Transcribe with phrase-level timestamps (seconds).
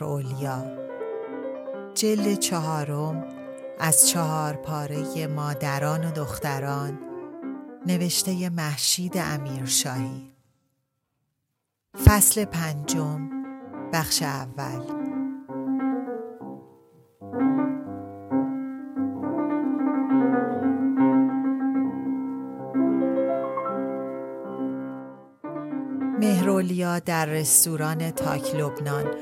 [0.00, 0.64] مهرولیا
[1.94, 3.24] جل چهارم
[3.78, 6.98] از چهار پاره مادران و دختران
[7.86, 10.32] نوشته محشید امیرشاهی.
[12.04, 13.30] فصل پنجم
[13.92, 14.82] بخش اول.
[26.20, 29.14] مهرولیا در رستوران تاک لبنان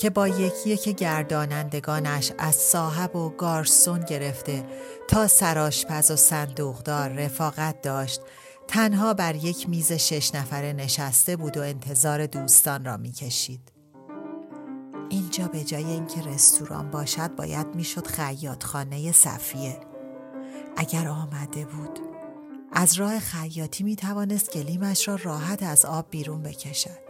[0.00, 4.64] که با یکی که گردانندگانش از صاحب و گارسون گرفته
[5.08, 8.20] تا سراشپز و صندوقدار رفاقت داشت
[8.68, 13.72] تنها بر یک میز شش نفره نشسته بود و انتظار دوستان را می‌کشید.
[15.10, 19.80] اینجا به جای اینکه رستوران باشد باید می‌شد خیاط خانه صفیه.
[20.76, 22.00] اگر آمده بود
[22.72, 27.09] از راه خیاطی می توانست گلیمش را راحت از آب بیرون بکشد.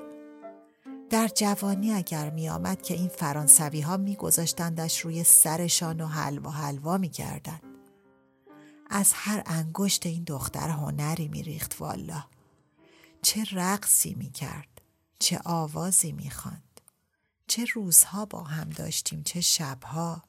[1.11, 6.51] در جوانی اگر می آمد که این فرانسوی ها می گذاشتندش روی سرشان و حلوا
[6.51, 7.61] حلوا می کردن.
[8.91, 12.25] از هر انگشت این دختر هنری میریخت والا
[13.23, 14.81] چه رقصی می‌کرد
[15.19, 16.81] چه آوازی می‌خواند.
[17.47, 20.23] چه روزها با هم داشتیم چه شبها.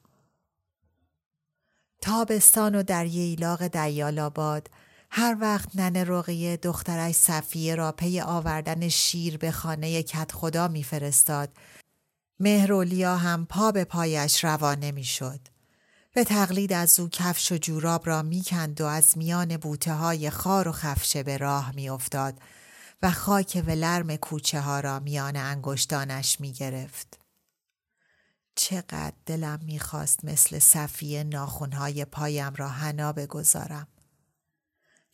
[2.00, 4.70] تابستان و در ییلاق دیال آباد
[5.14, 11.56] هر وقت ننه رقیه دخترش صفیه را پی آوردن شیر به خانه کت خدا میفرستاد
[12.40, 15.40] مهرولیا هم پا به پایش روانه می‌شد
[16.14, 20.68] به تقلید از او کفش و جوراب را می‌کند و از میان بوته های خار
[20.68, 22.40] و خفشه به راه میافتاد
[23.02, 27.18] و خاک ولرم کوچه ها را میان انگشتانش می‌گرفت.
[28.54, 33.86] چقدر دلم می‌خواست مثل صفیه ناخونهای پایم را حنا بگذارم.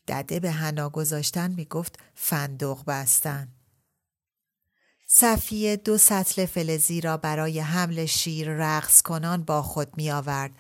[0.09, 3.49] دده به حنا گذاشتن می‌گفت فندق بستن.
[5.11, 10.51] صفیه دو سطل فلزی را برای حمل شیر رقص کنان با خود می آورد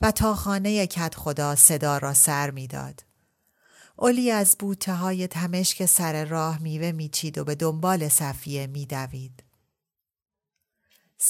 [0.00, 3.04] و تا خانه کت خدا صدا را سر می‌داد.
[3.98, 9.43] اولی از بوته های تمشک سر راه میوه میچید و به دنبال صفیه میدوید.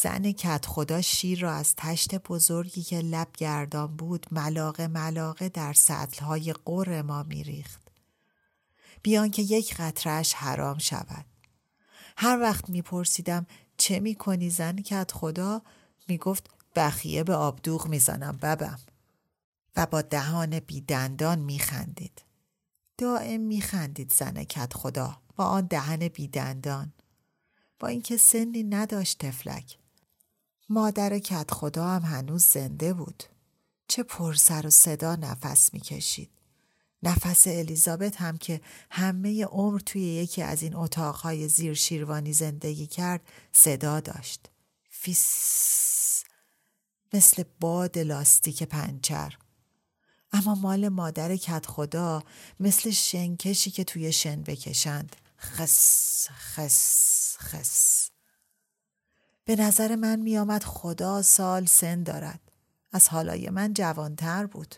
[0.02, 5.72] زن کت خدا شیر را از تشت بزرگی که لب گردان بود ملاقه ملاقه در
[5.72, 7.82] سطلهای قر ما میریخت.
[9.02, 11.24] بیان که یک قطرش حرام شود.
[12.16, 13.46] هر وقت میپرسیدم
[13.76, 15.62] چه می‌کنی زن کت خدا؟
[16.08, 18.78] می‌گفت بخیه به آبدوغ می‌زنم ببم
[19.76, 22.22] و با دهان بیدندان میخندید.
[22.98, 26.92] دائم میخندید زن کت خدا با آن دهن بیدندان
[27.78, 29.83] با اینکه سنی نداشت طفلک.
[30.68, 33.24] مادر کدخدا هم هنوز زنده بود.
[33.88, 36.30] چه پرسر و صدا نفس می‌کشید.
[37.02, 38.60] نفس الیزابت هم که
[38.90, 43.20] همه عمر توی یکی از این اتاقهای زیر شیروانی زندگی کرد
[43.52, 44.50] صدا داشت.
[44.90, 46.24] فیس
[47.12, 49.38] مثل باد لاستیک پنچر.
[50.32, 52.22] اما مال مادر کدخدا
[52.60, 55.16] مثل شنکشی که توی شن بکشند.
[55.38, 58.13] خس خس خس.
[59.44, 62.40] به نظر من میآمد خدا سال سن دارد.
[62.92, 64.74] از حالای من جوانتر بود.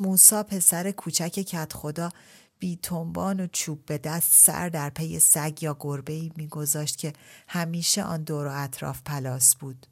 [0.00, 2.10] موسا پسر کوچک کت خدا
[2.58, 7.12] بی تنبان و چوب به دست سر در پی سگ یا گربه ای میگذاشت که
[7.48, 9.86] همیشه آن دور و اطراف پلاس بود.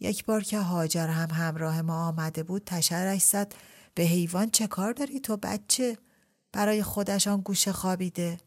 [0.00, 3.54] یک بار که هاجر هم همراه ما آمده بود تشرش زد
[3.94, 5.98] به حیوان چه کار داری تو بچه؟
[6.52, 8.40] برای خودشان گوشه خوابیده.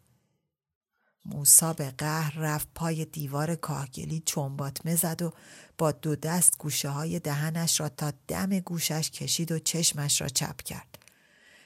[1.26, 5.34] موسا به قهر رفت پای دیوار کاهگلی چنباتمه زد و
[5.78, 10.62] با دو دست گوشه های دهنش را تا دم گوشش کشید و چشمش را چپ
[10.62, 10.98] کرد.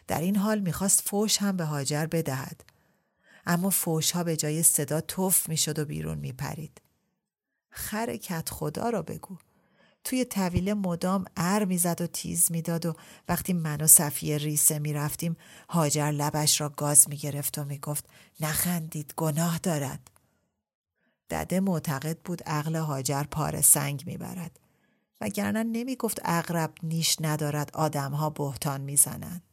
[0.07, 2.63] در این حال می‌خواست فوش هم به هاجر بدهد.
[3.45, 6.81] اما فوش ها به جای صدا توف می‌شد و بیرون میپرید.
[7.69, 9.37] خر کت خدا را بگو.
[10.05, 12.95] توی طویله مدام ار می‌زد و تیز می‌داد و
[13.29, 15.37] وقتی من و صفیه ریسه می‌رفتیم
[15.69, 18.05] هاجر لبش را گاز می‌گرفت و می‌گفت
[18.39, 20.11] نخندید گناه دارد.
[21.29, 24.59] دده معتقد بود عقل هاجر پار سنگ می‌برد.
[25.21, 29.43] وگرنه نمی‌گفت اغرب نیش ندارد آدمها بهتان می‌زنند.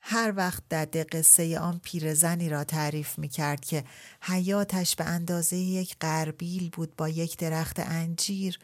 [0.00, 3.84] هر وقت دده قصه آن پیرزنی را تعریف می کرد که
[4.22, 8.58] حیاتش به اندازه یک قربیل بود با یک درخت انجیر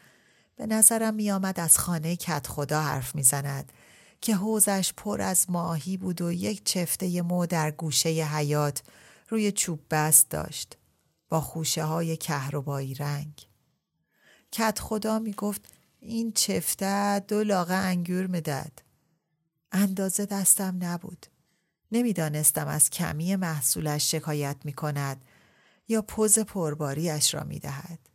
[0.57, 3.73] به نظرم می آمد از خانه کت خدا حرف می زند
[4.21, 8.83] که حوزش پر از ماهی بود و یک چفته مو در گوشه حیات
[9.29, 10.77] روی چوب بست داشت
[11.29, 13.47] با خوشه های کهربایی رنگ.
[14.53, 15.69] کت خدا می گفت
[16.01, 18.83] این چفته دو لاغه انگور می‌داد.
[19.73, 21.27] اندازه دستم نبود.
[21.93, 25.25] نمی‌دانستم از کمی محصولش شکایت می کند
[25.89, 28.06] یا پوز پرباریش را می دهد.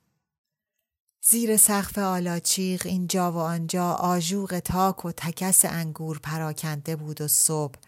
[1.24, 7.80] زیر سقف آلاچیق اینجا و آنجا آژوق تاک و تکس انگور پراکنده بود و صبح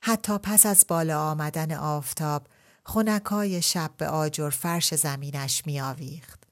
[0.00, 2.46] حتی پس از بالا آمدن آفتاب
[2.82, 6.44] خونکای شب به آجر فرش زمینش میآویخت.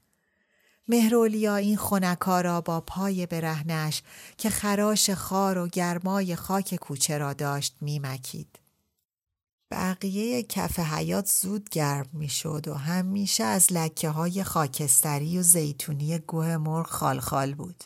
[0.89, 4.03] مهرولیا این خونکا را با پای برهنش
[4.39, 8.62] که خراش خار و گرمای خاک کوچه را داشت میمکید.
[9.73, 16.57] بقیه کف حیات زود گرم می‌شد و همیشه از لکه های خاکستری و زیتونی گوه
[16.57, 17.85] مرغ خالخال بود.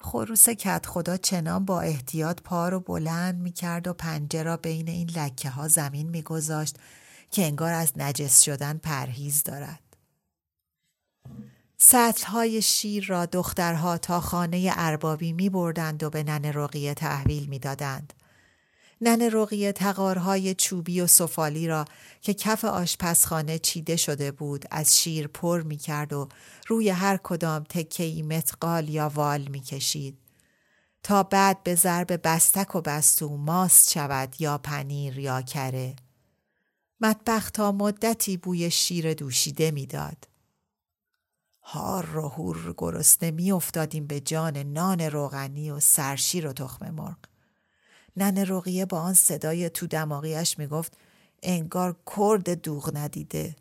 [0.00, 4.88] خروس کت خدا چنان با احتیاط پا رو بلند می کرد و پنجه را بین
[4.88, 6.76] این لکه ها زمین می گذاشت
[7.30, 9.80] که انگار از نجس شدن پرهیز دارد.
[11.78, 17.46] سطل های شیر را دخترها تا خانه اربابی می بردند و به نن رقیه تحویل
[17.46, 18.12] می دادند.
[19.04, 21.84] نن رقیه تقارهای چوبی و سفالی را
[22.20, 26.28] که کف آشپزخانه چیده شده بود از شیر پر می کرد و
[26.68, 30.18] روی هر کدام تکهی متقال یا وال می کشید.
[31.02, 35.96] تا بعد به ضرب بستک و بستو ماست شود یا پنیر یا کره.
[37.00, 40.28] مطبخ تا مدتی بوی شیر دوشیده می‌داد.
[41.62, 47.31] هار و هور گرسنه می افتادیم به جان نان روغنی و سرشیر و تخم مرغ.
[48.16, 50.96] نن رقیه با آن صدای تو دماغیش می‌گفت
[51.42, 53.56] انگار کرد دوغ ندیده.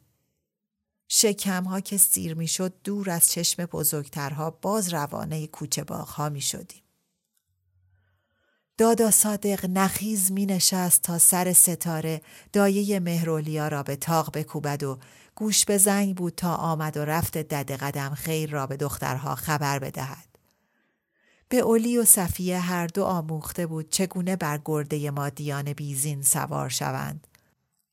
[1.08, 6.82] شکمها که سیر می‌شد دور از چشم بزرگترها باز روانه کوچه باغها می شدیم.
[8.78, 12.22] دادا صادق نخیز می نشست تا سر ستاره
[12.54, 15.00] دایه مهرولیا را به تاق بکوبد و
[15.36, 19.80] گوش به زنگ بود تا آمد و رفت دد قدم خیر را به دخترها خبر
[19.80, 20.31] بدهد.
[21.52, 27.28] به اولی و صفیه هر دو آموخته بود چگونه بر گرده مادیان بیزین سوار شوند.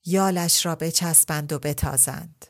[0.04, 2.46] یالش را بچسبند و بتازند.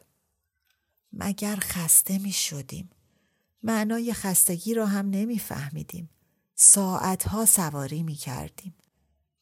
[1.12, 2.90] مگر خسته می شدیم.
[3.62, 6.10] معنای خستگی را هم نمی فهمیدیم.
[6.54, 8.74] ساعتها سواری می کردیم.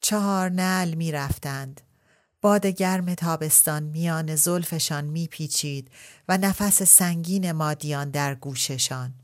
[0.00, 1.80] چهار نل می رفتند.
[2.40, 5.90] باد گرم تابستان میان زلفشان می پیچید
[6.28, 9.14] و نفس سنگین مادیان در گوششان.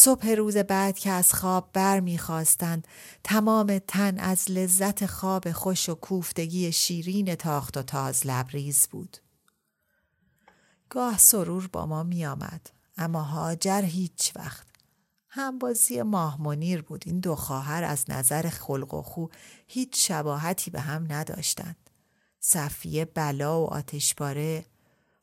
[0.00, 2.88] صبح روز بعد که از خواب بر می‌خواستند
[3.24, 9.16] تمام تن از لذت خواب خوش و کوفتگی شیرین تاخت و تاز لبریز بود.
[10.90, 12.70] گاه سرور با ما می آمد.
[12.96, 14.66] اما هاجر هیچ وقت.
[15.28, 17.02] هم بازی ماه منیر بود.
[17.06, 19.26] این دو خواهر از نظر خلق و خو
[19.66, 21.90] هیچ شباهتی به هم نداشتند.
[22.40, 24.64] صفیه بلا و آتشباره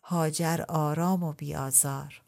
[0.01, 2.25] هاجر آرام و بیازار.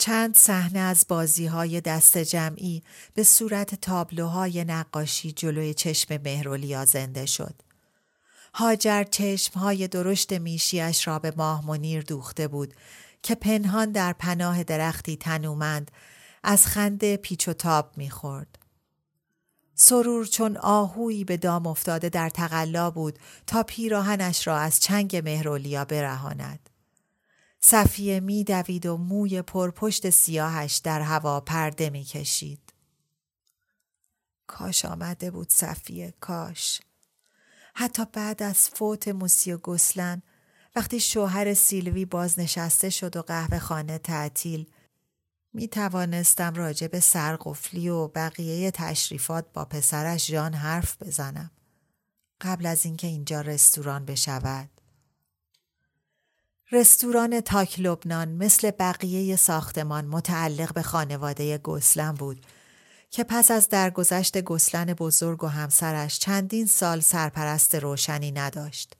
[0.00, 2.82] چند صحنه از بازی های دست جمعی
[3.14, 7.54] به صورت تابلوهای نقاشی جلوی چشم مهرولیا زنده شد.
[8.54, 12.74] هاجر چشم های درشت میشیش را به ماه منیر دوخته بود
[13.22, 15.90] که پنهان در پناه درختی تنومند
[16.42, 18.58] از خنده پیچ و تاب می‌خورد.
[19.74, 25.84] سرور چون آهویی به دام افتاده در تقلا بود تا پیراهنش را از چنگ مهرولیا
[25.84, 26.69] برهاند.
[27.60, 32.72] صفیه می دوید و موی پرپشت سیاهش در هوا پرده می کشید.
[34.46, 36.80] کاش آمده بود صفیه کاش.
[37.74, 40.22] حتی بعد از فوت موسی و گسلن
[40.76, 44.66] وقتی شوهر سیلوی بازنشسته شد و قهوه خانه تعطیل
[45.52, 51.50] می توانستم راجع به سرقفلی و بقیه تشریفات با پسرش جان حرف بزنم
[52.40, 54.79] قبل از اینکه اینجا رستوران بشود.
[56.72, 62.46] رستوران تاک لبنان مثل بقیه ساختمان متعلق به خانواده گسلن بود
[63.10, 68.96] که پس از درگذشت گسلن بزرگ و همسرش چندین سال سرپرست روشنی نداشت.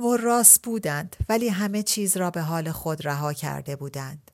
[0.00, 4.30] و راست بودند ولی همه چیز را به حال خود رها کرده بودند.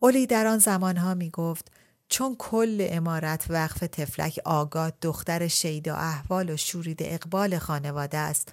[0.00, 1.72] اولی در آن زمانها می گفت
[2.08, 8.52] چون کل امارت وقف تفلک آگاد دختر شیدا احوال و شورید اقبال خانواده است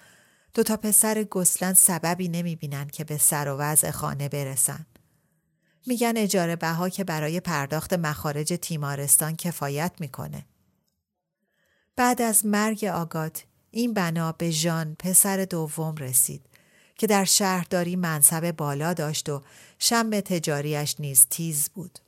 [0.54, 4.86] دو تا پسر گسلن سببی نمی بینن که به سر و وضع خانه برسن.
[5.88, 10.46] میگن اجاره بها که برای پرداخت مخارج تیمارستان کفایت می‌کنه.
[11.96, 16.46] بعد از مرگ آگات این بنا به ژان پسر دوم رسید
[16.96, 19.42] که در شهرداری منصب بالا داشت و
[19.80, 22.00] شم تجاریش نیز تیز بود.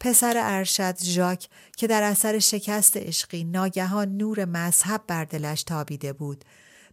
[0.00, 6.44] پسر ارشد ژاک که در اثر شکست عشقی ناگهان نور مذهب بر دلش تابیده بود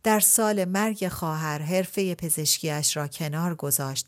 [0.03, 4.07] در سال مرگ خواهر حرفه پزشکیش را کنار گذاشت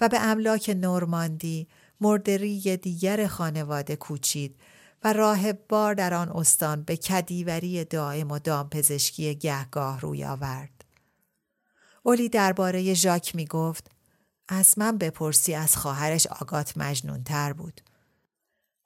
[0.00, 1.68] و به املاک نورماندی
[2.00, 4.56] مردری دیگر خانواده کوچید
[5.04, 10.84] و راه بار در آن استان به کدیوری دائم و دامپزشکی گهگاه روی آورد.
[12.04, 13.90] اولی درباره ژاک می گفت
[14.48, 17.80] از من بپرسی از خواهرش آگات مجنونتر بود.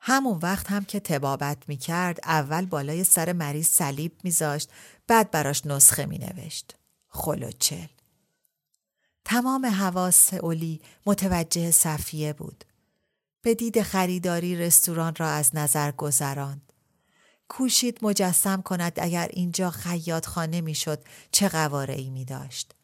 [0.00, 4.70] همون وقت هم که تبابت می کرد اول بالای سر مریض صلیب میذاشت
[5.08, 6.76] بعد براش نسخه می نوشت.
[7.08, 7.86] خلوچل.
[9.24, 12.64] تمام حواس اولی متوجه صفیه بود.
[13.42, 16.72] به دید خریداری رستوران را از نظر گذراند.
[17.48, 22.74] کوشید مجسم کند اگر اینجا خیاط خانه می‌شد چه قواره ای می داشت.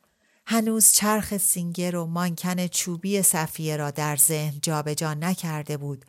[0.46, 6.04] هنوز چرخ سینگر و مانکن چوبی صفیه را در ذهن جابجا جا نکرده بود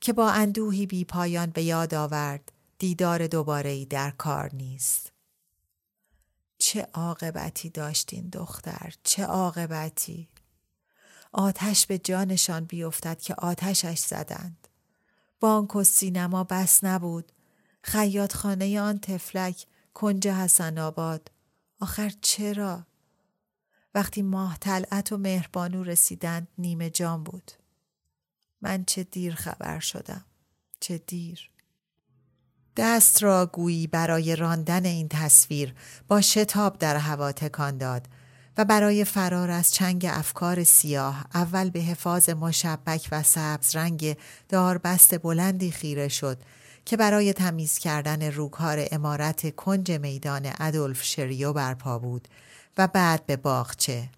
[0.00, 5.12] که با اندوهی بی پایان به یاد آورد دیدار دوباره ای در کار نیست.
[6.60, 10.28] چه عاقبتی داشتین دختر چه عاقبتی؟
[11.32, 14.68] آتش به جانشان بیفتد که آتشش زدند.
[15.40, 17.32] بانک و سینما بس نبود.
[17.82, 21.30] خیاط خانه آن تفلک کنج حسن آباد.
[21.80, 22.86] آخر چرا؟
[23.94, 27.52] وقتی ماه طلعت و مهربانو رسیدند نیمه جان بود.
[28.60, 30.24] من چه دیر خبر شدم؟
[30.80, 31.50] چه دیر؟
[32.76, 35.74] دست را گویی برای راندن این تصویر
[36.08, 38.08] با شتاب در هوا تکان داد
[38.56, 44.16] و برای فرار از چنگ افکار سیاه اول به حفاظ مشبک و سبز رنگ
[44.48, 46.38] داربست بلندی خیره شد
[46.84, 52.28] که برای تمیز کردن روکار امارت کنج میدان ادولف شریو برپا بود
[52.78, 54.10] و بعد به باغچه.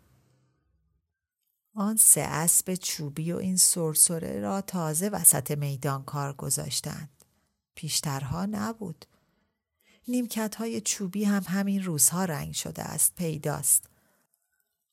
[1.75, 7.22] آن سه اسب چوبی و این سرسره را تازه وسط میدان کار گذاشتند.
[7.75, 9.05] پیشترها نبود.
[10.09, 13.87] نیمکت های چوبی هم همین روزها رنگ شده است پیداست.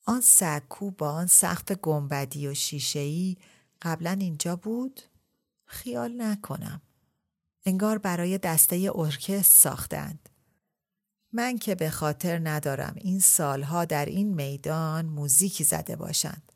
[0.06, 3.36] آن سکو با آن سقف گنبدی و شیشهای
[3.82, 5.00] قبلا اینجا بود؟
[5.64, 6.82] خیال نکنم.
[7.64, 10.28] انگار برای دسته ارکست ساختند.
[11.32, 16.52] من که به خاطر ندارم این سالها در این میدان موزیکی زده باشند.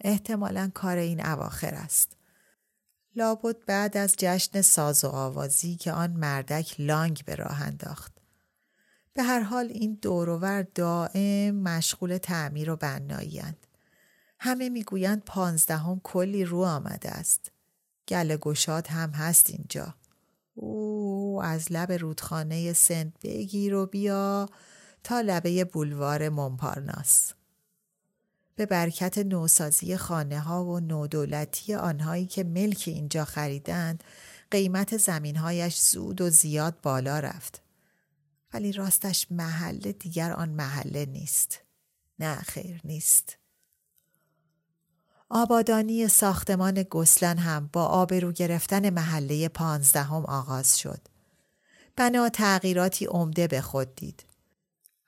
[0.00, 2.16] احتمالا کار این اواخر است.
[3.16, 8.12] لابد بعد از جشن ساز و آوازی که آن مردک لانگ به راه انداخت.
[9.14, 13.42] به هر حال این دورور دائم مشغول تعمیر و بنایی
[14.40, 17.52] همه می‌گویند پانزدهم کلی رو آمده است.
[18.08, 19.94] گل گشاد هم هست اینجا.
[20.54, 24.48] او از لب رودخانه سنت بگیر و بیا
[25.04, 27.32] تا لبه بولوار مونپارناس.
[28.58, 34.04] به برکت نوسازی خانه ها و نودولتی آنهایی که ملک اینجا خریدند
[34.50, 37.62] قیمت زمینهایش زود و زیاد بالا رفت.
[38.52, 41.60] ولی راستش محله دیگر آن محله نیست.
[42.18, 43.38] نه خیر نیست.
[45.28, 51.00] آبادانی ساختمان گسلن هم با آبرو گرفتن محله پانزدهم آغاز شد.
[51.96, 54.24] بنا تغییراتی عمده به خود دید.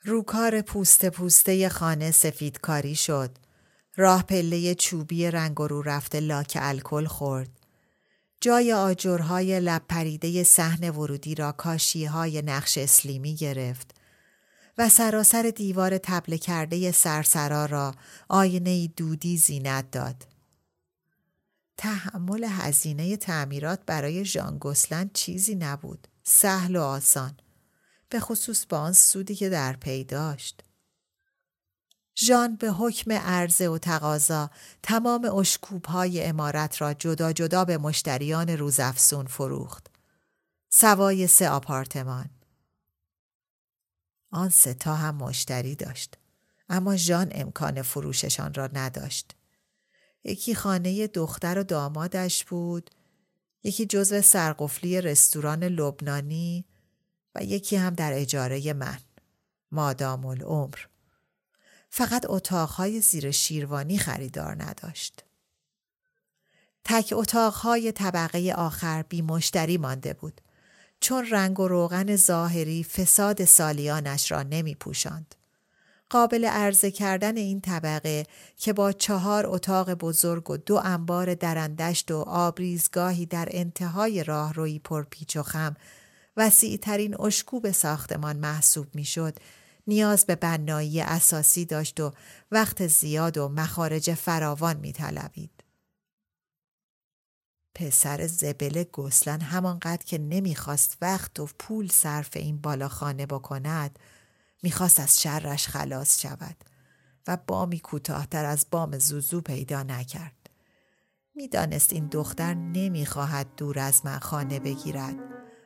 [0.03, 3.31] روکار پوست پوسته خانه سفیدکاری شد.
[4.01, 7.51] راه پله چوبی رنگ رو رفته لاک الکل خورد.
[8.41, 11.55] جای آجرهای لب پریده صحن ورودی را
[12.11, 13.95] های نقش اسلیمی گرفت
[14.79, 17.95] و سراسر دیوار تبله کرده سرسرا را
[18.29, 20.27] آینه دودی زینت داد.
[21.77, 26.09] تحمل هزینه تعمیرات برای ژان گسلند چیزی نبود.
[26.23, 27.37] سهل و آسان.
[28.09, 30.63] به خصوص با آن سودی که در پی داشت.
[32.17, 34.51] ژان به حکم عرضه و تقاضا
[34.83, 39.87] تمام اشکوب های امارت را جدا جدا به مشتریان روزافسون فروخت.
[40.73, 42.31] سوای سه آپارتمان.
[44.31, 46.17] آن سه تا هم مشتری داشت.
[46.69, 49.37] اما ژان امکان فروششان را نداشت.
[50.25, 52.91] یکی خانه دختر و دامادش بود،
[53.63, 56.65] یکی جزو سرقفلی رستوران لبنانی
[57.35, 58.99] و یکی هم در اجاره من.
[59.73, 60.79] مادام العمر.
[61.91, 65.25] فقط اتاقهای زیر شیروانی خریدار نداشت.
[66.85, 70.41] تک اتاقهای طبقه آخر بی مشتری مانده بود
[71.01, 75.35] چون رنگ و روغن ظاهری فساد سالیانش را نمی پوشند.
[76.11, 82.17] قابل عرضه کردن این طبقه که با چهار اتاق بزرگ و دو انبار درندشت و
[82.17, 85.77] آبریزگاهی در انتهای راهروی پرپیچ و خم
[86.37, 89.39] وسیع ترین اشکوب ساختمان محسوب می‌شد
[89.87, 92.13] نیاز به بنایی اساسی داشت و
[92.51, 95.65] وقت زیاد و مخارج فراوان می طلبید.
[97.75, 103.99] پسر زبل گسلن همانقدر که نمی‌خواست وقت و پول صرف این بالاخانه بکند
[104.63, 106.57] می‌خواست از شرش خلاص شود
[107.27, 110.51] و بامی کوتاهتر از بام زوزو پیدا نکرد.
[111.35, 115.17] می‌دانست این دختر نمی‌خواهد دور از من خانه بگیرد.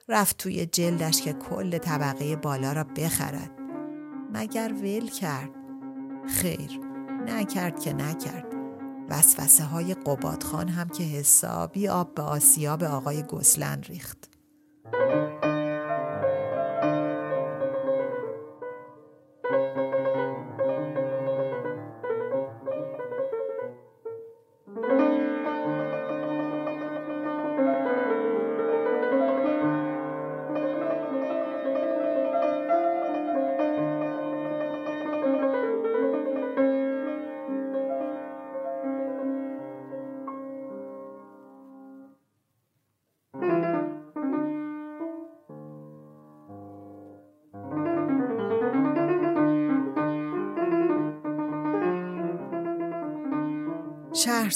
[0.08, 3.63] رفت توی جلدش که کل طبقه بالا را بخرد.
[4.34, 5.50] مگر ول کرد؟
[6.26, 6.80] خیر
[7.26, 8.46] نکرد که نکرد.
[9.10, 14.33] وسوسه های قبادخان هم که حسابی آب به آسیاب آقای گسلن ریخت.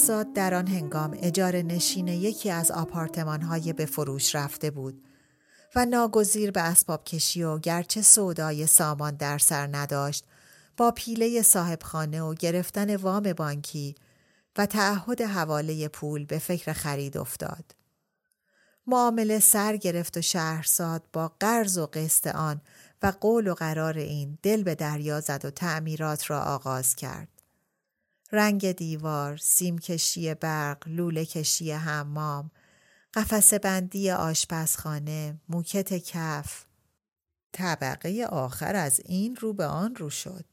[0.09, 5.03] شهرزاد در آن هنگام اجاره نشین یکی از آپارتمان های به فروش رفته بود
[5.77, 10.25] و ناگزیر به اسباب کشی و گرچه سودای سامان در سر نداشت
[10.77, 13.95] با پیله صاحبخانه و گرفتن وام بانکی
[14.59, 17.75] و تعهد حواله پول به فکر خرید افتاد.
[18.87, 22.61] معامله سر گرفت و شهرزاد با قرض و قسط آن
[23.03, 27.38] و قول و قرار این دل به دریا زد و تعمیرات را آغاز کرد.
[28.33, 32.51] رنگ دیوار، سیم کشی برق، لوله کشی حمام،
[33.15, 36.65] قفس بندی آشپزخانه، موکت کف.
[37.53, 40.45] طبقه آخر از این رو به آن رو شد.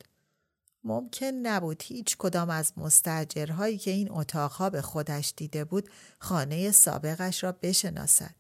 [0.84, 7.44] ممکن نبود هیچ کدام از مستجرهایی که این اتاقها به خودش دیده بود خانه سابقش
[7.44, 8.36] را بشناسد.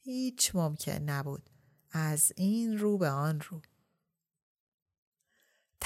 [0.00, 1.50] هیچ ممکن نبود.
[1.92, 3.60] از این رو به آن رو.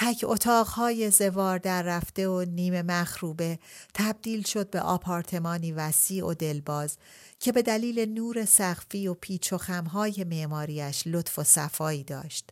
[0.01, 3.59] تک اتاقهای زوار در رفته و نیمه مخروبه
[3.93, 6.97] تبدیل شد به آپارتمانی وسیع و دلباز
[7.39, 12.49] که به دلیل نور سقفی و پیچ و خمهای معماریش لطف و صفایی داشت.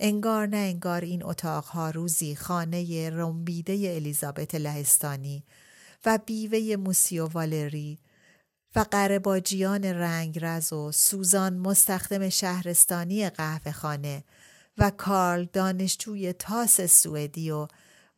[0.00, 5.44] انگار نه انگار این اتاقها روزی خانه رنبیده الیزابت لهستانی
[6.06, 7.98] و بیوه موسیو والری
[8.76, 14.24] و قرباجیان رنگرز و سوزان مستخدم شهرستانی قهوه خانه
[14.78, 17.68] و کارل دانشجوی تاس سوئدی و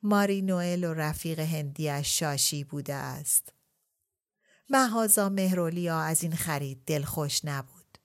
[0.03, 3.53] ماری نوئل و رفیق هندیش شاشی بوده است.
[4.71, 7.99] مهازا مهرولیا از این خرید دلخوش نبود.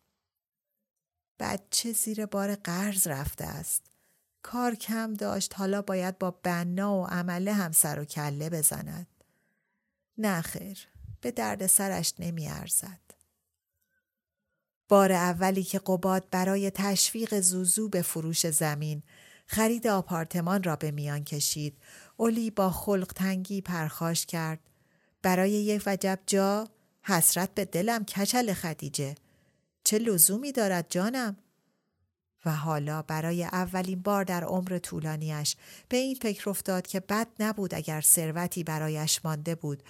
[1.39, 3.81] بچه زیر بار قرض رفته است.
[4.43, 9.07] کار کم داشت حالا باید با بنا و عمله هم سر و کله بزند.
[10.17, 10.43] نه
[11.21, 13.10] به درد سرش نمی ارزد.
[14.91, 19.03] بار اولی که قباد برای تشویق زوزو به فروش زمین
[19.47, 21.77] خرید آپارتمان را به میان کشید.
[22.17, 24.59] اولی با خلق تنگی پرخاش کرد.
[25.21, 26.67] برای یک وجب جا؟
[27.03, 29.15] حسرت به دلم کچل خدیجه.
[29.83, 31.37] چه لزومی دارد جانم؟
[32.45, 35.55] و حالا برای اولین بار در عمر طولانیش
[35.89, 39.83] به این فکر افتاد که بد نبود اگر ثروتی برایش مانده بود.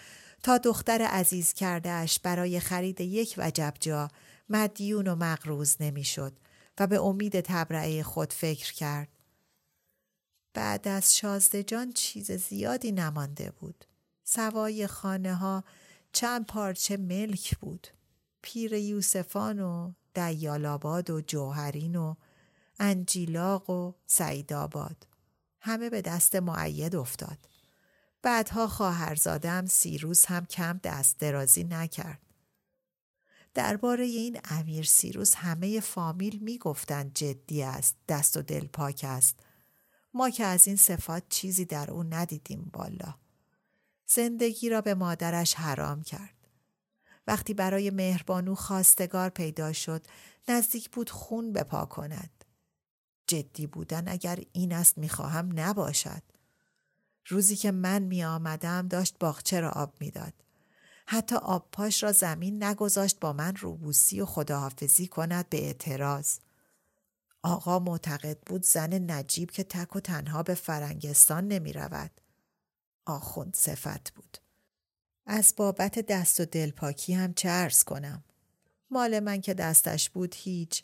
[0.43, 4.09] تا دختر عزیز کردهش برای خرید یک وجب جا
[4.51, 6.33] مدیون و مقروز نمی‌شد
[6.79, 9.07] و به امید تبرعه خود فکر کرد.
[10.53, 13.85] بعد از شازده جان چیز زیادی نمانده بود.
[14.23, 15.63] سوای خانه ها
[16.13, 17.87] چند پارچه ملک بود.
[18.41, 22.15] پیر یوسفان و دیالاباد و جوهرین و
[22.79, 25.07] انجیلاق و سعیدآباد
[25.59, 27.37] همه به دست معید افتاد.
[28.21, 32.30] بعدها خواهرزادم سیروس هم کم دست درازی نکرد.
[33.53, 39.39] درباره این امیر سیروس همه فامیل می‌گفتند جدی است دست و دل پاک است.
[40.13, 43.15] ما که از این صفات چیزی در او ندیدیم بالا
[44.07, 46.35] زندگی را به مادرش حرام کرد.
[47.27, 50.05] وقتی برای مهربانو خواستگار پیدا شد
[50.47, 52.45] نزدیک بود خون بپا کند.
[53.27, 56.23] جدی بودن اگر این است می‌خواهم نباشد.
[57.27, 60.33] روزی که من می آمدم داشت باغچه را آب می‌داد.
[61.11, 66.37] حتی آب پاش را زمین نگذاشت با من روبوسی و خداحافظی کند به اعتراض.
[67.43, 72.11] آقا معتقد بود زن نجیب که تک و تنها به فرنگستان نمی رود.
[73.05, 74.37] آخوند صفت بود.
[75.25, 78.23] از بابت دست و دلپاکی هم چه ارز کنم.
[78.89, 80.83] مال من که دستش بود هیچ.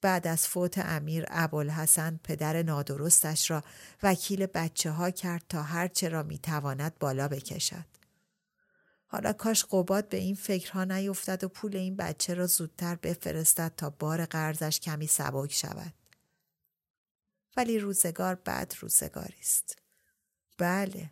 [0.00, 3.64] بعد از فوت امیر ابوالحسن پدر نادرستش را
[4.02, 7.99] وکیل بچه ها کرد تا هرچه را می‌تواند بالا بکشد.
[9.12, 13.90] حالا کاش قباد به این فکرها نیفتد و پول این بچه را زودتر بفرستد تا
[13.90, 15.94] بار قرضش کمی سبک شود.
[17.56, 19.78] ولی روزگار بد روزگاری است.
[20.58, 21.10] بله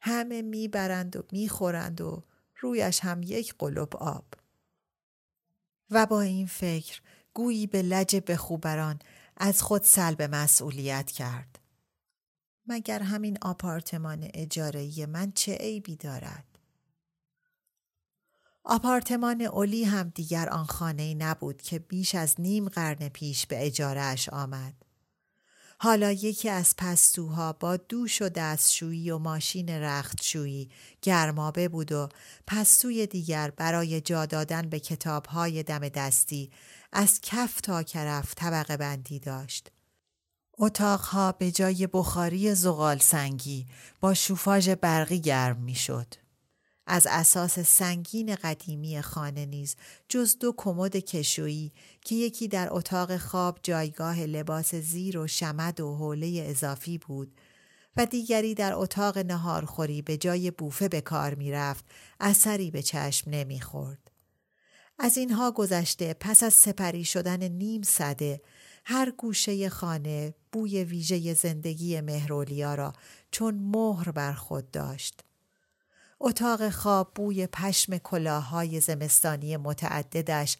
[0.00, 2.24] همه می‌برند و می‌خورند و
[2.60, 4.24] رویش هم یک قلب آب.
[5.90, 7.00] و با این فکر
[7.34, 8.98] گویی به لج بخوبران
[9.36, 11.58] از خود سلب مسئولیت کرد.
[12.66, 16.55] مگر همین آپارتمان اجارهی من چه عیبی دارد؟
[18.68, 24.28] آپارتمان اولی هم دیگر آن خانه نبود که بیش از نیم قرن پیش به اجارهش
[24.28, 24.74] آمد.
[25.78, 30.70] حالا یکی از پستوها با دوش و دستشویی و ماشین رختشویی
[31.02, 32.08] گرمابه بود و
[32.46, 36.50] پستوی دیگر برای جا دادن به کتابهای دم دستی
[36.92, 39.70] از کف تا کرف طبقه بندی داشت.
[40.58, 43.66] اتاقها به جای بخاری زغال سنگی
[44.00, 46.25] با شوفاژ برقی گرم می‌شد.
[46.86, 49.76] از اساس سنگین قدیمی خانه نیز
[50.08, 55.94] جز دو کمد کشویی که یکی در اتاق خواب جایگاه لباس زیر و شمد و
[55.94, 57.34] حوله اضافی بود
[57.96, 61.84] و دیگری در اتاق نهارخوری به جای بوفه به کار می رفت
[62.20, 64.10] اثری به چشم نمی خورد.
[64.98, 68.40] از اینها گذشته پس از سپری شدن نیم صده
[68.84, 72.92] هر گوشه خانه بوی ویژه زندگی مهرولیا را
[73.30, 75.25] چون مهر بر خود داشت.
[76.20, 80.56] اتاق خواب بوی پشم کلاههای زمستانی متعددش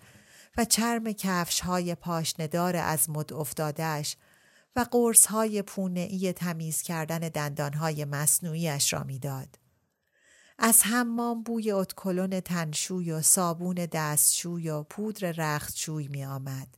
[0.57, 4.17] و چرم کفش های پاشندار از مد افتادهش
[4.77, 9.59] و قرص های پونه تمیز کردن دندانهای مصنوعیش را می‌داد.
[10.59, 16.69] از حمام بوی اتکلون تنشوی و صابون دستشوی و پودر رختشوی می آمد.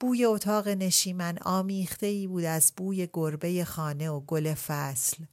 [0.00, 5.24] بوی اتاق نشیمن آمیخته ای بود از بوی گربه خانه و گل فصل.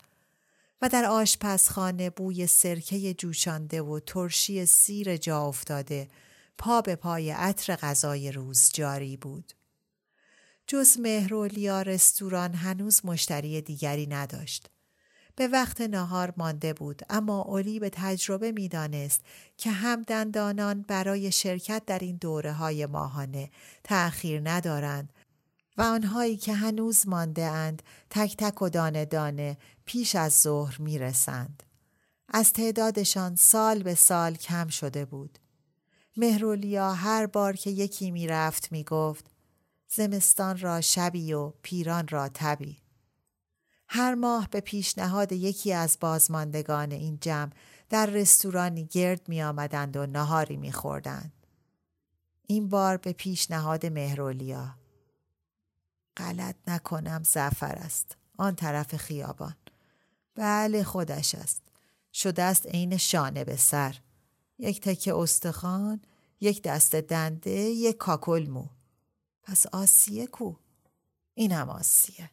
[0.82, 6.08] و در آشپزخانه بوی سرکه جوشانده و ترشی سیر جا افتاده
[6.58, 9.54] پا به پای عطر غذای روز جاری بود.
[10.68, 14.70] جز مهرولیا رستوران هنوز مشتری دیگری نداشت.
[15.36, 19.22] به وقت نهار مانده بود اما اولی به تجربه می‌دانست
[19.58, 23.50] که هم دندانان برای شرکت در این دوره های ماهانه
[23.84, 25.14] تأخیر ندارند
[25.78, 29.58] و آنهایی که هنوز مانده اند تک تک و دانه دانه
[29.90, 31.64] پیش از ظهر می رسند.
[32.28, 35.40] از تعدادشان سال به سال کم شده بود.
[36.18, 39.26] مهرولیا هر بار که یکی می رفت می گفت
[39.88, 42.78] زمستان را شبی و پیران را تبی.
[43.88, 47.52] هر ماه به پیشنهاد یکی از بازماندگان این جمع
[47.90, 51.34] در رستورانی گرد می آمدند و نهاری می خوردند.
[52.48, 54.76] این بار به پیشنهاد مهرولیا.
[56.18, 58.18] غلط نکنم زفر است.
[58.38, 59.56] آن طرف خیابان.
[60.36, 61.62] بله خودش است.
[62.14, 63.96] شده است عین شانه به سر.
[64.58, 66.02] یک تکه استخوان،
[66.42, 68.66] یک دست دنده، یک کاکل مو.
[69.44, 70.54] پس آسیه کو؟
[71.34, 72.30] این هم آسیه.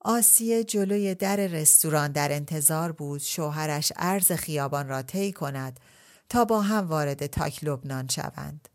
[0.00, 5.80] آسیه جلوی در رستوران در انتظار بود شوهرش عرض خیابان را طی کند
[6.28, 8.68] تا با هم وارد تاک لبنان شوند.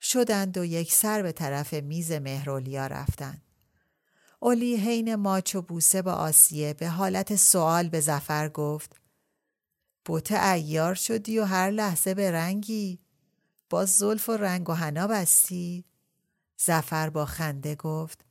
[0.00, 3.42] شدند و یک سر به طرف میز مهرولیا رفتند.
[4.46, 9.00] اولی حین ماچ و بوسه با آسیه به حالت سوال به زفر گفت
[10.04, 12.98] بوت ایار شدی و هر لحظه به رنگی.
[13.70, 15.84] باز زلف و رنگ و حنا بستی.
[16.56, 18.24] زفر با خنده گفت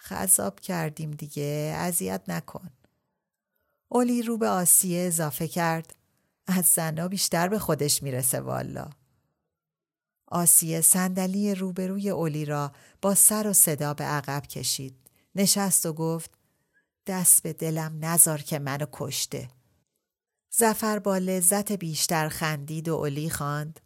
[0.00, 2.70] خذاب کردیم دیگه اذیت نکن.
[3.88, 5.94] اولی رو به آسیه اضافه کرد
[6.46, 8.90] از زنا بیشتر به خودش می‌رسه والا.
[10.26, 15.07] آسیه صندلی روبروی اولی را با سر و صدا به عقب کشید.
[15.38, 16.30] نشست و گفت
[17.06, 19.48] دست به دلم نزار که منو کشته.
[20.50, 23.80] زفر با لذت بیشتر خندید و اولی خواند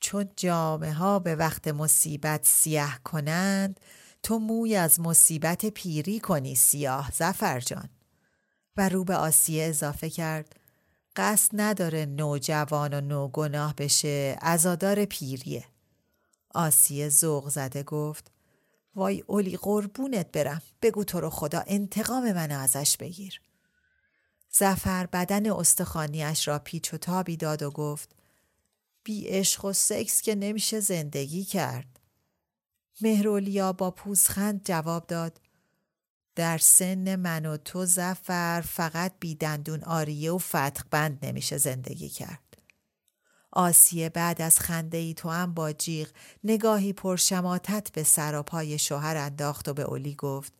[0.00, 3.80] چون جامعه ها به وقت مصیبت سیاه کنند
[4.22, 7.88] تو موی از مصیبت پیری کنی سیاه زفر جان
[8.76, 10.60] و رو به آسیه اضافه کرد
[11.16, 15.64] قصد نداره نوجوان و نوگناه بشه ازادار پیریه
[16.54, 18.30] آسیه ذوق زده گفت
[18.98, 23.40] وای اولی قربونت برم بگو تو رو خدا انتقام منو ازش بگیر
[24.50, 28.14] زفر بدن استخانیش را پیچ و تابی داد و گفت
[29.04, 32.00] بی عشق و سکس که نمیشه زندگی کرد.
[33.00, 35.40] مهرولیا با پوزخند جواب داد
[36.34, 42.08] در سن من و تو زفر فقط بی دندون آریه و فتق بند نمیشه زندگی
[42.08, 42.47] کرد.
[43.52, 46.08] آسیه بعد از خنده ای تو هم با جیغ
[46.44, 50.52] نگاهی پرشماتت به سر و پای شوهر انداخت و به اولی گفت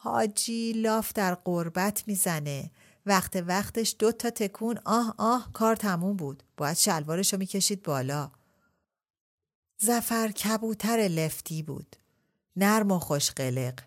[0.00, 2.70] حاجی لاف در قربت می‌زنه.
[3.06, 6.42] وقت وقتش دو تا تکون آه آه کار تموم بود.
[6.56, 8.30] باید شلوارشو می‌کشید بالا.
[9.78, 11.96] زفر کبوتر لفتی بود.
[12.56, 13.80] نرم و خوش قلق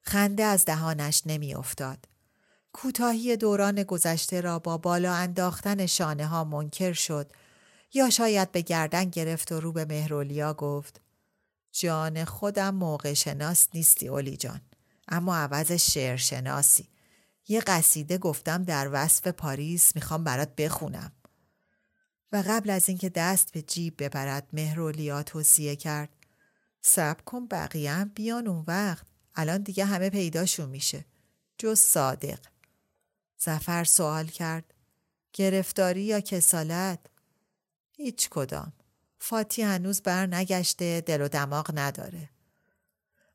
[0.00, 2.04] خنده از دهانش نمیافتاد.
[2.72, 7.32] کوتاهی دوران گذشته را با بالا انداختن شانه ها منکر شد.
[7.96, 11.00] یا شاید به گردن گرفت و رو به مهرولیا گفت
[11.72, 14.60] جان خودم موقع شناس نیستی اولی جان.
[15.08, 16.88] اما عوض شعر شناسی.
[17.48, 21.12] یه قصیده گفتم در وصف پاریس می‌خوام برات بخونم.
[22.32, 26.08] و قبل از اینکه دست به جیب ببرد مهرولیا توصیه کرد.
[26.80, 29.06] سب کن بقیه هم بیان اون وقت.
[29.34, 31.04] الان دیگه همه پیداشون میشه.
[31.58, 32.38] جز صادق.
[33.38, 34.74] زفر سوال کرد.
[35.32, 37.15] گرفتاری یا کسالت؟
[37.96, 38.72] هیچ کدام.
[39.18, 42.30] فاتی هنوز بر نگشته دل و دماغ نداره.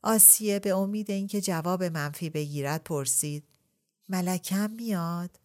[0.02, 3.44] آسیه به امید اینکه جواب منفی بگیرد پرسید
[4.10, 5.40] ملکم میاد؟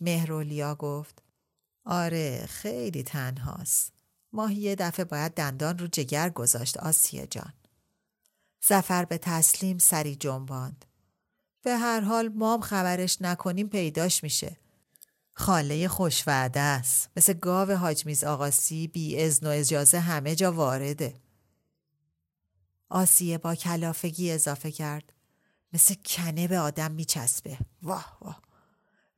[0.00, 1.22] مهرولیا گفت
[1.84, 3.92] آره خیلی تنهاست.
[4.32, 7.52] ماهی یه دفعه باید دندان رو جگر گذاشت آسیه جان.
[8.68, 10.84] زفر به تسلیم سری جنباند.
[11.62, 14.56] به هر حال مام خبرش نکنیم پیداش میشه.
[15.38, 17.10] خاله خوشوعده است.
[17.16, 21.14] مثل گاو حاجمیز آقاسی بی ازن و اجازه همه جا وارده.
[22.88, 25.12] آسیه با کلافگی اضافه کرد.
[25.72, 27.58] مثل کنه به آدم میچسبه.
[27.82, 28.42] واه واه.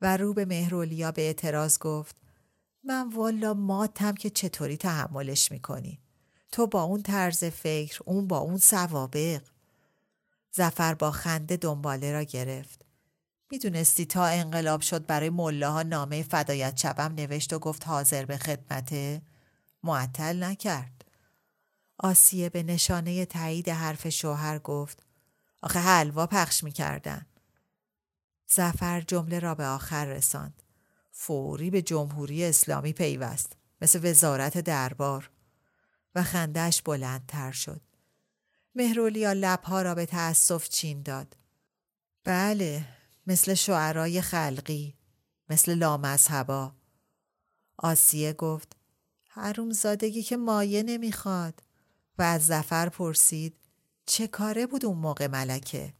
[0.00, 2.16] و رو به مهرولیا به اعتراض گفت
[2.85, 6.00] من والا ماتم که چطوری تحملش می‌کنی؟
[6.52, 9.42] تو با اون طرز فکر اون با اون سوابق.
[10.52, 12.88] زفر با خنده دنباله را گرفت.
[13.50, 19.22] می‌دونستی تا انقلاب شد برای ملاها نامه فدایت شبم نوشت و گفت حاضر به خدمته؟
[19.82, 21.04] معطل نکرد.
[21.98, 25.02] آسیه به نشانه تایید حرف شوهر گفت
[25.62, 27.26] آخه حلوا پخش می‌کردن.
[28.46, 30.62] زفر جمله را به آخر رساند.
[31.11, 35.30] فوری به جمهوری اسلامی پیوست مثل وزارت دربار
[36.14, 37.80] و خندش بلندتر شد.
[38.74, 41.37] مهرولیا لبها را به تأسف چین داد.
[42.24, 42.97] بله
[43.28, 44.94] مثل شعرای خلقی
[45.48, 46.74] مثل لامذهبا.
[47.78, 48.76] آسیه گفت
[49.28, 51.62] حروم زادگی که مایه نمی‌خواد.
[52.18, 53.56] و از زفر پرسید
[54.06, 55.94] چه کاره بود اون موقع ملکه؟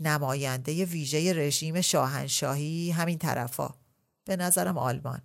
[0.00, 3.74] نماینده ویژه رژیم شاهنشاهی همین طرفا.
[4.24, 5.22] به نظرم آلمان.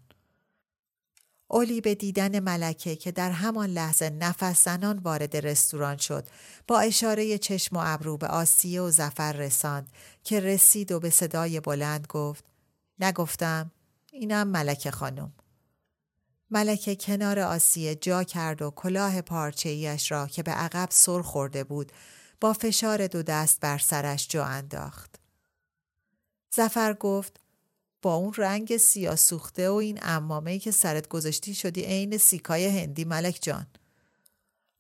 [1.54, 6.28] اولی به دیدن ملکه که در همان لحظه نفس زنان وارد رستوران شد
[6.68, 9.90] با اشاره چشم و ابرو به آسیه و زفر رساند
[10.24, 12.46] که رسید و به صدای بلند گفت
[13.00, 13.72] نگفتم
[14.12, 15.34] اینم ملکه خانم
[16.52, 21.64] ملکه کنار آسیه جا کرد و کلاه پارچه ایش را که به عقب سر خورده
[21.64, 21.92] بود
[22.42, 25.20] با فشار دو دست بر سرش جا انداخت.
[26.56, 27.43] زفر گفت
[28.04, 33.06] با اون رنگ سیاه سوخته و این امامه که سرت گذاشتی شدی عین سیکای هندی
[33.06, 33.68] ملک جان.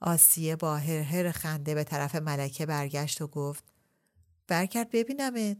[0.01, 3.63] آسیه با هر خنده به طرف ملکه برگشت و گفت
[4.47, 5.57] برکرد ببینمت.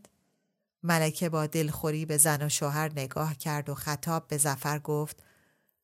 [0.84, 5.24] ملکه با دلخوری به زن و شوهر نگاه کرد و خطاب به زفر گفت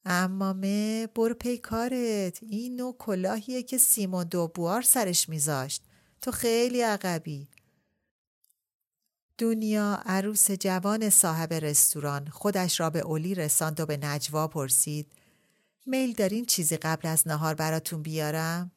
[0.05, 5.83] امامه برو پی کارت این نوع کلاهیه که سیمون دوبوار سرش میذاشت
[6.21, 7.47] تو خیلی عقبی
[9.39, 15.11] دنیا عروس جوان صاحب رستوران خودش را به اولی رساند و به نجوا پرسید
[15.85, 18.71] میل دارین چیزی قبل از نهار براتون بیارم؟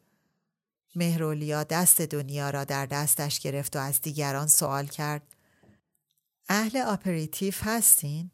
[0.96, 5.22] مهرولیا دست دنیا را در دستش گرفت و از دیگران سوال کرد
[6.48, 8.30] اهل آپریتیف هستین؟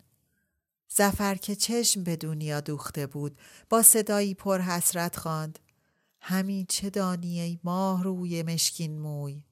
[0.89, 3.39] زفر که چشم به دنیا دوخته بود
[3.69, 5.59] با صدایی پر حسرت خواند
[6.21, 9.43] همین چه دانی ماه روی مشکین موی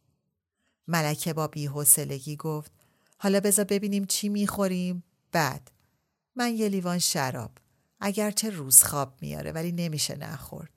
[0.89, 2.73] ملکه با بیحوصلگی گفت
[3.19, 5.03] حالا بذار ببینیم چی می‌خوریم.
[5.33, 5.71] بعد
[6.37, 7.51] من یه لیوان شراب
[8.01, 10.71] اگرچه روز خواب میاره ولی نمیشه نخورد.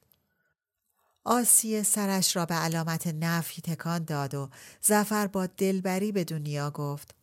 [1.23, 4.49] آسیه سرش را به علامت نفی تکان داد و
[4.81, 7.15] زفر با دلبری به دنیا گفت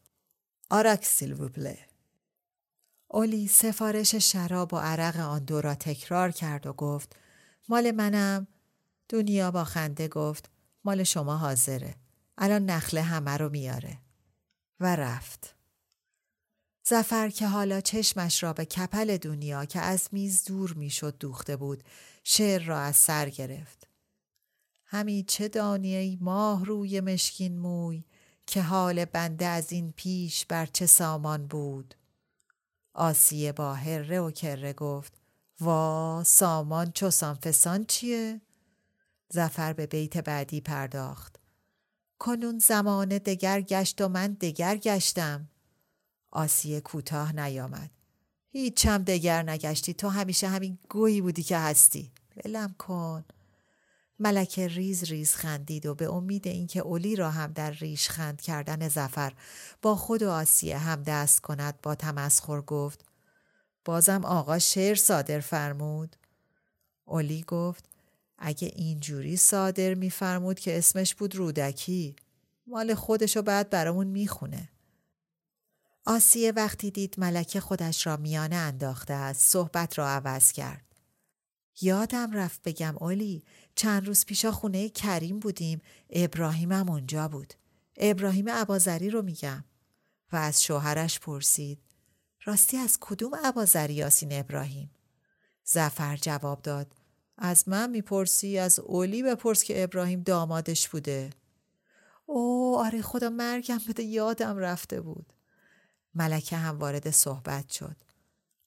[0.70, 1.78] آراک سیلوبله
[3.08, 7.16] اولی سفارش شراب و عرق آن دو را تکرار کرد و گفت
[7.68, 8.46] مال منم.
[9.08, 10.50] دنیا با خنده گفت
[10.84, 11.94] مال شما حاضره.
[12.38, 13.98] الان نخله همه رو میاره.
[14.80, 15.54] و رفت.
[16.84, 21.84] زفر که حالا چشمش را به کپل دنیا که از میز دور می‌شد دوخته بود
[22.24, 23.86] شعر را از سر گرفت.
[24.86, 28.04] همی چه دانی ماه روی مشکین موی
[28.46, 31.94] که حال بنده از این پیش بر چه سامان بود؟
[32.94, 35.12] آسیه با هره و کره گفت
[35.60, 38.40] وا سامان چوسان فسان چیه؟
[39.28, 41.38] زفر به بیت بعدی پرداخت.
[42.18, 45.48] کنون زمان دگر گشت و من دگر گشتم.
[46.30, 47.90] آسیه کوتاه نیامد.
[48.50, 49.94] هیچم دگر نگشتی.
[49.94, 52.12] تو همیشه همین گویی بودی که هستی.
[52.36, 53.24] ولم کن.
[54.18, 58.88] ملکه ریز ریز خندید و به امید اینکه اولی را هم در ریش خند کردن
[58.88, 59.32] زفر
[59.82, 63.04] با خود و آسیه هم دست کند با تمسخر گفت
[63.84, 66.16] بازم آقا شعر صادر فرمود.
[67.04, 67.95] اولی گفت
[68.38, 72.16] اگه اینجوری صادر میفرمود که اسمش بود رودکی
[72.66, 74.68] مال خودشو بعد برامون می‌خونه.
[76.06, 80.84] آسیه وقتی دید ملکه خودش را میانه انداخته است صحبت را عوض کرد.
[81.80, 83.44] یادم رفت بگم اولی
[83.74, 87.54] چند روز پیشا خونه کریم بودیم ابراهیمم اونجا بود.
[87.96, 89.64] ابراهیم عبازری رو میگم.
[90.32, 91.78] و از شوهرش پرسید
[92.44, 94.90] راستی از کدوم عبازری یاسین ابراهیم؟
[95.64, 96.92] زفر جواب داد
[97.38, 101.30] از من می‌پرسی از اولی بپرس که ابراهیم دامادش بوده
[102.26, 105.32] او آره خدا مرگم بده یادم رفته بود
[106.14, 107.96] ملکه هم وارد صحبت شد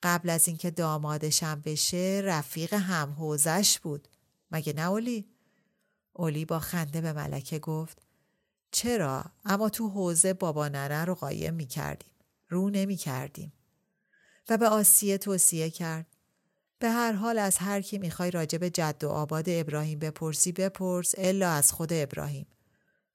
[0.04, 4.08] قبل از اینکه دامادشم بشه رفیق هم حوزش بود
[4.52, 5.30] مگه نه اولی؟
[6.14, 8.02] اولی با خنده به ملکه گفت
[8.72, 12.12] چرا؟ اما تو حوزه بابا ننه رو قایم می کردیم.
[12.50, 13.54] رو نمی کردیم.
[14.50, 16.08] و به آسیه توصیه کرد.
[16.80, 21.16] به هر حال از هر کی می‌خوای راجع به جد و آباد ابراهیم بپرسی بپرس
[21.18, 22.48] الا از خود ابراهیم.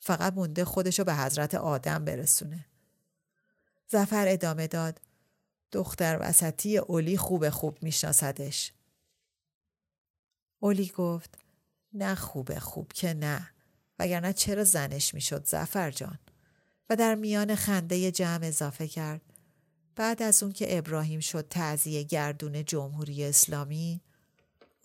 [0.01, 2.67] فقط مونده خودشو به حضرت آدم برسونه.
[3.89, 5.01] زفر ادامه داد.
[5.73, 8.73] دختر وسطی اولی خوب خوب میشناسدش.
[10.61, 11.39] اولی گفت
[11.93, 13.51] نه خوبه خوب که نه
[13.99, 16.19] وگرنه چرا زنش می‌شد زفر جان
[16.91, 19.34] و در میان خنده جمع اضافه کرد
[19.97, 24.01] بعد از اون که ابراهیم شد تعذیه گردون جمهوری اسلامی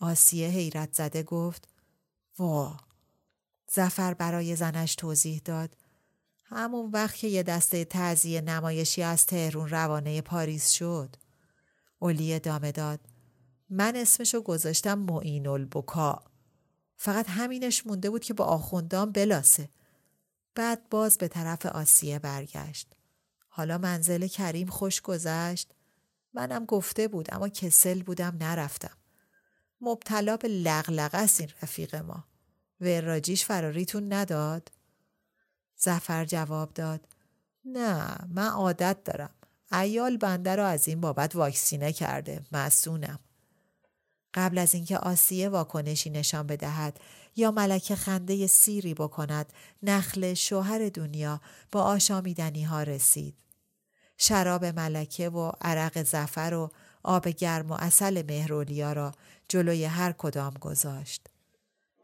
[0.00, 1.68] آسیه حیرت زده گفت
[2.38, 2.76] وا
[3.72, 5.76] زفر برای زنش توضیح داد.
[6.44, 11.16] همون وقت که یه دسته تعذیه نمایشی از تهرون روانه پاریس شد.
[11.98, 13.00] اولی ادامه داد
[13.70, 16.22] من اسمشو گذاشتم معین البکا.
[16.96, 19.68] فقط همینش مونده بود که با آخوندان بلاسه.
[20.54, 22.96] بعد باز به طرف آسیه برگشت.
[23.60, 25.74] حالا منزل کریم خوش گذشت.
[26.34, 28.96] منم گفته بود اما کسل بودم نرفتم.
[29.80, 32.24] مبتلا به لغلغه است این رفیق ما.
[32.80, 34.72] وراجیش فراریتون نداد؟
[35.76, 37.08] زفر جواب داد
[37.64, 39.34] نه من عادت دارم.
[39.72, 43.18] ایال بنده را از این بابت واکسینه کرده مسونم
[44.34, 47.00] قبل از اینکه آسیه واکنشی نشان بدهد
[47.36, 51.40] یا ملکه خنده سیری بکند نخل شوهر دنیا
[51.72, 53.34] با آشامیدنی ها رسید.
[54.22, 56.70] شراب ملکه و عرق زفر و
[57.02, 59.12] آب گرم و اصل مهرولیا را
[59.48, 61.26] جلوی هر کدام گذاشت.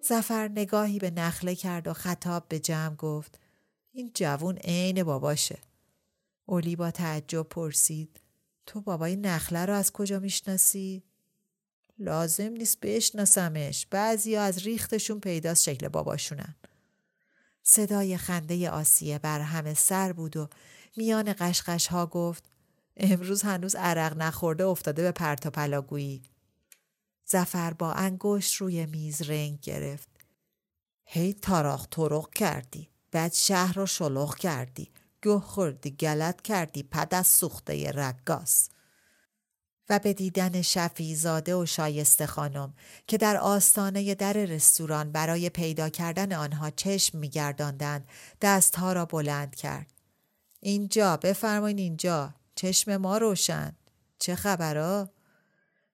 [0.03, 3.41] زفر نگاهی به نخله کرد و خطاب به جمع گفت
[3.93, 5.59] این جوون عین باباشه.
[6.47, 8.21] اولی با تعجب پرسید
[8.67, 11.03] تو بابای نخله را از کجا می‌شناسی؟
[11.99, 16.55] لازم نیست بشناسمش بعضی از ریختشون پیداست شکل باباشونن.
[17.63, 20.49] صدای خنده آسیه بر همه سر بود و
[20.97, 22.45] میان قشقش ها گفت
[22.97, 26.23] امروز هنوز عرق نخورده افتاده به پرتا پلاگویی
[27.27, 30.09] زفر با انگشت روی میز رنگ گرفت.
[31.05, 32.89] هی تاراخ ترق کردی.
[33.11, 34.91] بعد شهر رو شلوغ کردی.
[35.23, 36.83] گه خوردی گلت کردی.
[36.83, 38.69] پد از سوخته رگاس.
[39.89, 42.75] و به دیدن شفیزاده و شایسته خانم
[43.07, 48.09] که در آستانه در رستوران برای پیدا کردن آنها چشم میگرداندند
[48.41, 49.96] دستها را بلند کرد.
[50.61, 52.35] اینجا بفرمایین اینجا.
[52.55, 53.77] چشم ما روشن.
[54.19, 55.11] چه خبرا؟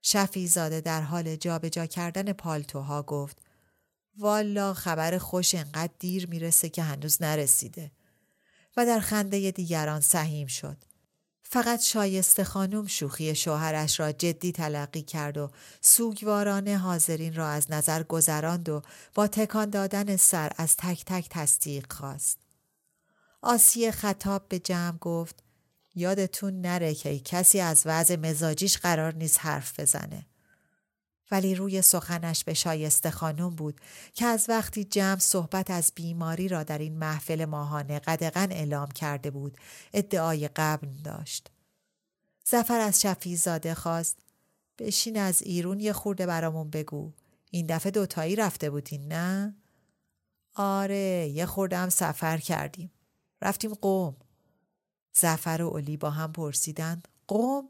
[0.03, 3.39] شفیزاده در حال جابجا جا کردن پالتوها گفت
[4.19, 7.91] والا خبر خوش انقدر دیر می‌رسه که هنوز نرسیده.
[8.77, 10.77] و در خنده دیگران سهیم شد.
[11.43, 15.51] فقط شایسته خانم شوخی شوهرش را جدی تلقی کرد و
[15.81, 18.83] سوگوارانه حاضرین را از نظر گذراند و
[19.15, 22.39] با تکان دادن سر از تک تک تصدیق خواست.
[23.43, 25.43] آسیه خطاب به جمع گفت
[25.95, 30.27] یادتون نره که کسی از وضع مزاجیش قرار نیست حرف بزنه.
[31.31, 33.81] ولی روی سخنش به شایسته خانم بود
[34.15, 39.31] که از وقتی جمع صحبت از بیماری را در این محفل ماهانه قدغن اعلام کرده
[39.31, 39.57] بود
[39.93, 41.51] ادعای قبل داشت.
[42.45, 44.19] زفر از شفی زاده خواست
[44.79, 47.13] بشین از ایرون یه خورده برامون بگو
[47.51, 49.57] این دفعه دوتایی رفته بودین نه؟
[50.55, 52.91] آره یه خورده هم سفر کردیم
[53.43, 54.17] رفتیم قوم
[55.13, 57.69] زفر و علی با هم پرسیدند قوم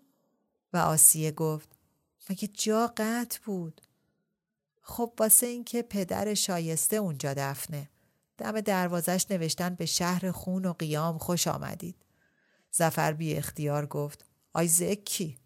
[0.73, 1.69] و آسیه گفت
[2.31, 3.81] مگه جا قطع بود؟
[4.83, 7.91] خب واسه اینکه پدر شایسته اونجا دفنه.
[8.39, 11.97] دم دروازش نوشتن به شهر خون و قیام خوش آمدید.
[12.71, 15.39] زفر بی اختیار گفت آی زکی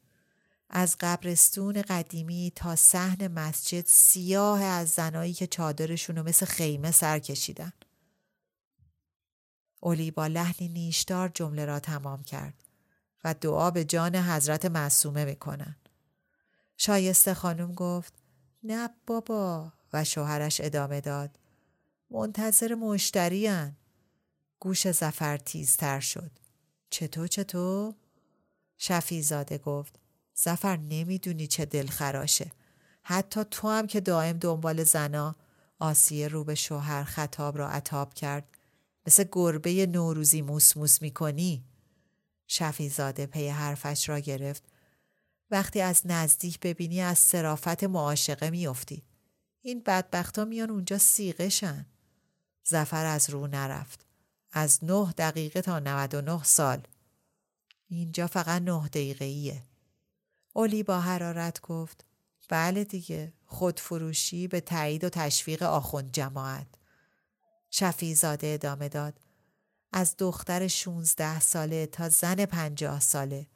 [0.71, 7.73] از قبرستون قدیمی تا صحن مسجد سیاه از زنایی که چادرشونو مثل خیمه سر کشیدن.
[9.81, 12.55] اولی با لحنی نیشدار جمله را تمام کرد
[13.25, 15.77] و دعا به جان حضرت معصومه می‌کنن.
[16.77, 18.15] شایسته خانم گفت
[18.63, 21.39] نه بابا و شوهرش ادامه داد.
[22.11, 23.77] منتظر مشتریان.
[24.61, 26.31] گوش زفر تیزتر شد.
[26.91, 27.95] چطور چطور؟
[28.79, 29.99] شفیزاده گفت
[30.35, 32.53] زفر نمی‌دونی چه دلخراشه
[33.03, 35.37] حتی تو هم که دائم دنبال زنا
[35.79, 38.56] آسیه رو به شوهر خطاب را عطاب کرد
[39.07, 41.65] مثل گربه نوروزی موس موس می‌کنی؟
[42.47, 44.65] شفیزاده پی حرفش را گرفت.
[45.51, 49.03] وقتی از نزدیک ببینی از صرافت معاشقه میافتی.
[49.63, 51.87] این بدبختا میان اونجا سیغشن.
[52.65, 54.07] زفر از رو نرفت.
[54.53, 56.83] از نه دقیقه تا 99 سال.
[57.89, 59.63] اینجا فقط نه دقیقه ایه
[60.57, 62.05] اولی با حرارت گفت
[62.49, 66.67] بله دیگه خودفروشی به تایید و تشویق آخوند جماعت.
[67.79, 69.21] شفیزاده ادامه داد.
[69.93, 73.47] از دختر 16 ساله تا زن پنجاه ساله.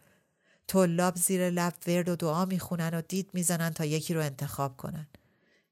[0.66, 5.06] طلاب زیر لب ورد و دعا می‌خونن و دید می‌زنن تا یکی رو انتخاب کنن.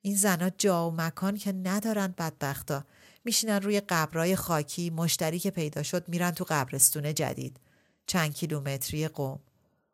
[0.01, 2.85] این زنا جا و مکان که ندارن بدبختا.
[3.25, 7.61] میشینن روی قبرای خاکی مشتری که پیدا شد میرن تو قبرستون جدید.
[8.07, 9.41] چند کیلومتری قوم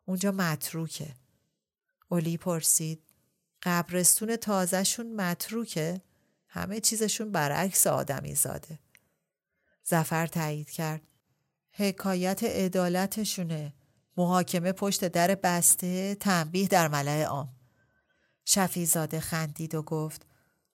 [0.05, 1.13] اونجا متروکه.
[2.09, 3.01] اولی پرسید
[3.63, 6.01] قبرستون تازهشون متروکه؟
[6.55, 8.79] همه چیزشون برعکس آدمی زاده.
[9.83, 11.01] زفر تایید کرد.
[11.71, 13.73] حکایت عدالتشونه.
[14.17, 17.49] محاکمه پشت در بسته تنبیه در ملع عام.
[18.45, 20.25] شفیزاده خندید و گفت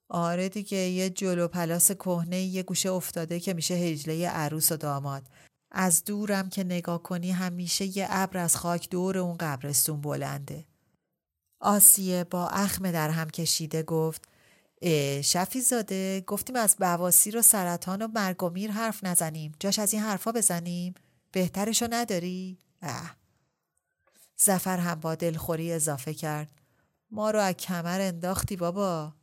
[0.09, 5.23] آره دیگه یه جلو پلاس کهنه یه گوشه افتاده که میشه هجله عروس و داماد.
[5.71, 10.65] از دورم که نگاه کنی همیشه یه ابر از خاک دور اون قبرستون بلنده.
[11.59, 14.30] آسیه با اخم در هم کشیده گفت
[15.23, 19.93] شفی زاده گفتیم از بواسیر و سرطان و مرگ و میر حرف نزنیم جاش از
[19.93, 20.93] این حرفا بزنیم
[21.31, 23.15] بهترشو نداری؟ اه.
[24.37, 26.49] زفر هم با دلخوری اضافه کرد
[27.11, 29.13] ما رو از کمر انداختی بابا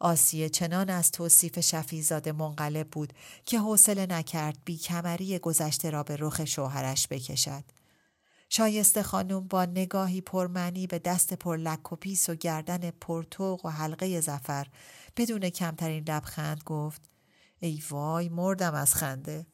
[0.00, 3.12] آسیه چنان از توصیف شفیزاده منقلب بود
[3.44, 7.64] که حوصله نکرد بی کمری گذشته را به رخ شوهرش بکشد.
[8.48, 13.68] شایسته خانم با نگاهی پرمنی به دست پر لک و پیس و گردن پرتوق و
[13.68, 14.66] حلقه زفر
[15.16, 17.02] بدون کمترین لبخند گفت
[17.60, 19.46] ای وای مردم از خنده.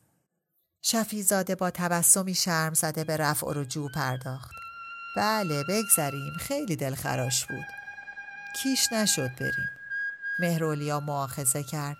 [0.83, 4.55] شفیزاده با تبسمی شرم زده به رفع و رجوع پرداخت.
[5.17, 7.67] بله بگذریم خیلی دلخراش بود.
[8.63, 9.69] کیش نشد بریم.
[10.39, 11.97] مهرولیا معاخزه کرد.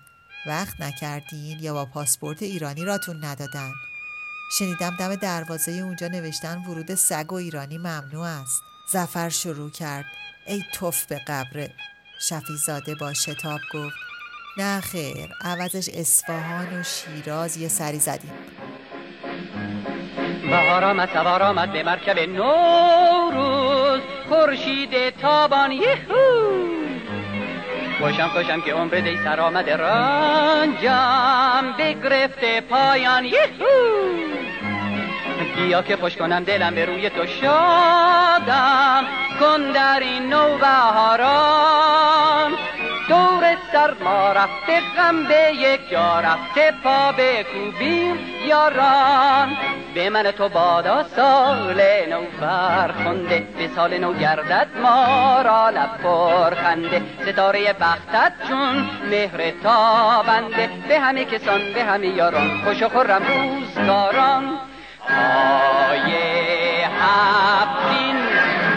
[0.47, 3.71] وقت نکردین یا با پاسپورت ایرانی راتون ندادن.
[4.51, 8.63] شنیدم دم دروازه اونجا نوشتن ورود سگ و ایرانی ممنوع است.
[8.87, 10.05] زفر شروع کرد.
[10.47, 11.73] ای توف به قبره
[12.29, 13.95] شفیزاده با شتاب گفت.
[14.57, 18.33] نه خیر عوضش اصفهان و شیراز یه سری زدیم.
[20.49, 24.01] بهار آمد سوار آمد به مرکب نوروز.
[24.29, 26.64] خورشید تابان یهو!
[27.99, 33.25] خوشم خوشم که عمر دی سر آمده رنجم بگرفته پایان.
[33.25, 33.65] یهو!
[35.55, 39.05] بیا که خوش کنم دلم به روی تو شادم.
[39.39, 42.51] کن در این نو بهاران.
[43.09, 49.57] دور سرما رفته غم به یک جا رفته پا به کوبیم یاران.
[49.95, 57.01] به من تو بادا سال نو فرخنده به سال نو گردد ما را لب خنده
[57.21, 60.69] ستاره بختت چون مهر تابنده.
[60.87, 64.59] به همه کسان به همه یاران خوش و خورم روزگاران.
[65.07, 66.13] پای
[67.01, 68.15] هفتین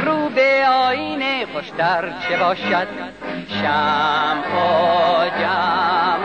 [0.05, 2.89] رو به آینه خوشتر چه باشد؟
[3.49, 6.18] شم و جم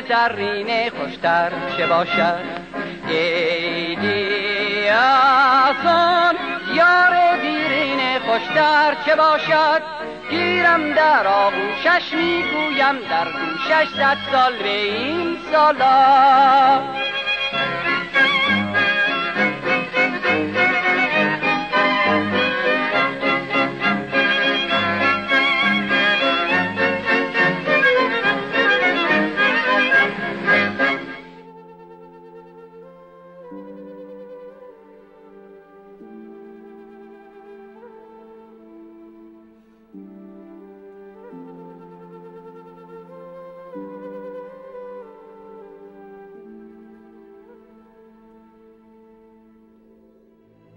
[0.00, 2.44] زرینه خوشتر چه باشد؟
[3.08, 6.34] ایدی آسان
[6.74, 9.82] یار دیرینه خوشتر چه باشد؟
[10.30, 16.80] گیرم در آغوشش می‌گویم در گوشش صد سال به این سالا.